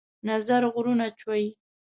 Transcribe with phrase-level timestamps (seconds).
[0.27, 1.45] نظر غرونه چوي